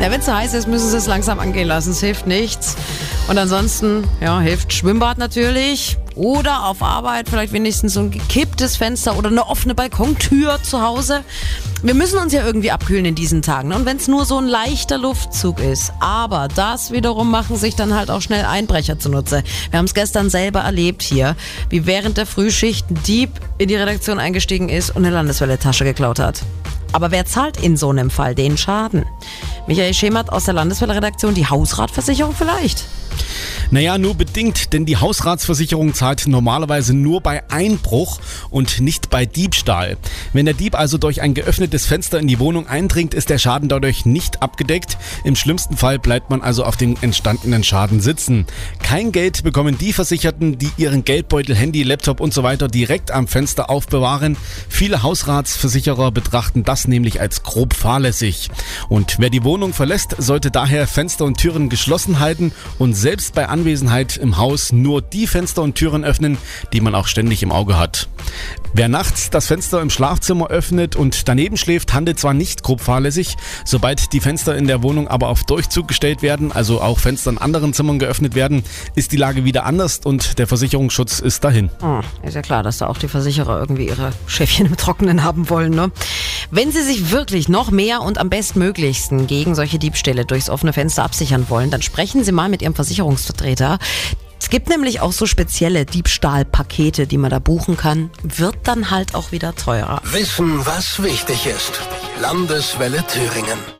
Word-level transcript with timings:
Ja, 0.00 0.12
wenn 0.12 0.20
es 0.20 0.26
so 0.26 0.32
heiß 0.32 0.54
ist, 0.54 0.68
müssen 0.68 0.88
Sie 0.88 0.96
es 0.96 1.08
langsam 1.08 1.40
angehen 1.40 1.66
lassen. 1.66 1.90
Es 1.90 1.98
hilft 1.98 2.28
nichts. 2.28 2.76
Und 3.26 3.36
ansonsten, 3.36 4.04
ja, 4.20 4.38
hilft 4.38 4.72
Schwimmbad 4.72 5.18
natürlich. 5.18 5.98
Oder 6.14 6.66
auf 6.66 6.82
Arbeit 6.82 7.28
vielleicht 7.28 7.52
wenigstens 7.52 7.94
so 7.94 8.00
ein 8.00 8.12
gekipptes 8.12 8.76
Fenster 8.76 9.18
oder 9.18 9.28
eine 9.28 9.46
offene 9.46 9.74
Balkontür 9.74 10.62
zu 10.62 10.82
Hause. 10.82 11.24
Wir 11.82 11.94
müssen 11.94 12.18
uns 12.18 12.32
ja 12.32 12.46
irgendwie 12.46 12.70
abkühlen 12.70 13.06
in 13.06 13.16
diesen 13.16 13.42
Tagen. 13.42 13.68
ne? 13.68 13.74
Und 13.76 13.86
wenn 13.86 13.96
es 13.96 14.06
nur 14.06 14.24
so 14.24 14.38
ein 14.38 14.46
leichter 14.46 14.98
Luftzug 14.98 15.58
ist. 15.60 15.92
Aber 15.98 16.46
das 16.54 16.92
wiederum 16.92 17.28
machen 17.28 17.56
sich 17.56 17.74
dann 17.74 17.94
halt 17.94 18.10
auch 18.10 18.22
schnell 18.22 18.44
Einbrecher 18.44 19.00
zunutze. 19.00 19.42
Wir 19.70 19.78
haben 19.78 19.86
es 19.86 19.94
gestern 19.94 20.30
selber 20.30 20.60
erlebt 20.60 21.02
hier, 21.02 21.34
wie 21.70 21.86
während 21.86 22.16
der 22.16 22.26
Frühschicht 22.26 22.88
ein 22.88 23.02
Dieb 23.02 23.30
in 23.58 23.66
die 23.66 23.76
Redaktion 23.76 24.20
eingestiegen 24.20 24.68
ist 24.68 24.90
und 24.90 25.04
eine 25.04 25.14
Landeswelle-Tasche 25.14 25.84
geklaut 25.84 26.20
hat. 26.20 26.42
Aber 26.92 27.10
wer 27.10 27.26
zahlt 27.26 27.60
in 27.60 27.76
so 27.76 27.90
einem 27.90 28.10
Fall 28.10 28.34
den 28.34 28.56
Schaden? 28.56 29.04
Michael 29.68 29.92
Schemert 29.92 30.32
aus 30.32 30.46
der 30.46 30.54
Landeswelle-Redaktion, 30.54 31.34
die 31.34 31.46
Hausratversicherung 31.46 32.34
vielleicht? 32.34 32.86
Naja, 33.70 33.98
nur 33.98 34.14
bedingt, 34.14 34.72
denn 34.72 34.86
die 34.86 34.96
Hausratsversicherung 34.96 35.92
zahlt 35.92 36.26
normalerweise 36.26 36.94
nur 36.94 37.20
bei 37.20 37.42
Einbruch 37.50 38.18
und 38.48 38.80
nicht 38.80 39.10
bei 39.10 39.26
Diebstahl. 39.26 39.98
Wenn 40.32 40.46
der 40.46 40.54
Dieb 40.54 40.74
also 40.74 40.96
durch 40.96 41.20
ein 41.20 41.34
geöffnetes 41.34 41.84
Fenster 41.84 42.18
in 42.18 42.28
die 42.28 42.38
Wohnung 42.38 42.66
eindringt, 42.66 43.12
ist 43.12 43.28
der 43.28 43.36
Schaden 43.36 43.68
dadurch 43.68 44.06
nicht 44.06 44.40
abgedeckt. 44.40 44.96
Im 45.22 45.36
schlimmsten 45.36 45.76
Fall 45.76 45.98
bleibt 45.98 46.30
man 46.30 46.40
also 46.40 46.64
auf 46.64 46.78
dem 46.78 46.96
entstandenen 47.02 47.62
Schaden 47.62 48.00
sitzen. 48.00 48.46
Kein 48.82 49.12
Geld 49.12 49.44
bekommen 49.44 49.76
die 49.76 49.92
Versicherten, 49.92 50.56
die 50.56 50.70
ihren 50.78 51.04
Geldbeutel, 51.04 51.54
Handy, 51.54 51.82
Laptop 51.82 52.20
und 52.20 52.32
so 52.32 52.42
weiter 52.42 52.68
direkt 52.68 53.10
am 53.10 53.28
Fenster 53.28 53.68
aufbewahren. 53.68 54.38
Viele 54.70 55.02
Hausratsversicherer 55.02 56.10
betrachten 56.10 56.64
das 56.64 56.88
nämlich 56.88 57.20
als 57.20 57.42
grob 57.42 57.74
fahrlässig. 57.74 58.48
Und 58.88 59.16
wer 59.18 59.28
die 59.28 59.44
Wohnung 59.44 59.74
verlässt, 59.74 60.16
sollte 60.16 60.50
daher 60.50 60.86
Fenster 60.86 61.26
und 61.26 61.36
Türen 61.36 61.68
geschlossen 61.68 62.18
halten 62.18 62.52
und 62.78 62.94
selbst 62.94 63.34
bei 63.34 63.46
Anwesenheit 63.58 64.16
im 64.16 64.36
Haus 64.36 64.70
nur 64.70 65.02
die 65.02 65.26
Fenster 65.26 65.62
und 65.62 65.74
Türen 65.74 66.04
öffnen, 66.04 66.38
die 66.72 66.80
man 66.80 66.94
auch 66.94 67.08
ständig 67.08 67.42
im 67.42 67.50
Auge 67.50 67.76
hat. 67.76 68.08
Wer 68.72 68.88
nachts 68.88 69.30
das 69.30 69.48
Fenster 69.48 69.80
im 69.80 69.90
Schlafzimmer 69.90 70.46
öffnet 70.48 70.94
und 70.94 71.26
daneben 71.26 71.56
schläft, 71.56 71.92
handelt 71.92 72.20
zwar 72.20 72.34
nicht 72.34 72.62
grob 72.62 72.80
fahrlässig, 72.80 73.34
sobald 73.64 74.12
die 74.12 74.20
Fenster 74.20 74.56
in 74.56 74.68
der 74.68 74.84
Wohnung 74.84 75.08
aber 75.08 75.28
auf 75.28 75.42
Durchzug 75.42 75.88
gestellt 75.88 76.22
werden, 76.22 76.52
also 76.52 76.80
auch 76.80 77.00
Fenster 77.00 77.30
in 77.30 77.38
anderen 77.38 77.72
Zimmern 77.72 77.98
geöffnet 77.98 78.36
werden, 78.36 78.62
ist 78.94 79.10
die 79.10 79.16
Lage 79.16 79.44
wieder 79.44 79.66
anders 79.66 79.98
und 80.04 80.38
der 80.38 80.46
Versicherungsschutz 80.46 81.18
ist 81.18 81.42
dahin. 81.42 81.70
Hm, 81.80 82.02
ist 82.22 82.34
ja 82.34 82.42
klar, 82.42 82.62
dass 82.62 82.78
da 82.78 82.86
auch 82.86 82.98
die 82.98 83.08
Versicherer 83.08 83.58
irgendwie 83.58 83.88
ihre 83.88 84.12
Schäfchen 84.28 84.66
im 84.66 84.76
Trockenen 84.76 85.24
haben 85.24 85.50
wollen, 85.50 85.72
ne? 85.72 85.90
Wenn 86.50 86.72
Sie 86.72 86.82
sich 86.82 87.10
wirklich 87.10 87.50
noch 87.50 87.70
mehr 87.70 88.00
und 88.00 88.16
am 88.16 88.30
bestmöglichsten 88.30 89.26
gegen 89.26 89.54
solche 89.54 89.78
Diebstähle 89.78 90.24
durchs 90.24 90.48
offene 90.48 90.72
Fenster 90.72 91.04
absichern 91.04 91.50
wollen, 91.50 91.70
dann 91.70 91.82
sprechen 91.82 92.24
Sie 92.24 92.32
mal 92.32 92.48
mit 92.48 92.62
Ihrem 92.62 92.74
Versicherungsvertreter. 92.74 93.78
Es 94.40 94.48
gibt 94.48 94.70
nämlich 94.70 95.00
auch 95.00 95.12
so 95.12 95.26
spezielle 95.26 95.84
Diebstahlpakete, 95.84 97.06
die 97.06 97.18
man 97.18 97.30
da 97.30 97.38
buchen 97.38 97.76
kann. 97.76 98.10
Wird 98.22 98.56
dann 98.64 98.90
halt 98.90 99.14
auch 99.14 99.30
wieder 99.30 99.54
teurer. 99.56 100.00
Wissen, 100.04 100.64
was 100.64 101.02
wichtig 101.02 101.44
ist. 101.46 101.82
Landeswelle 102.22 103.04
Thüringen. 103.06 103.58